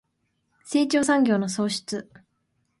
[0.65, 2.09] 成長産業の創出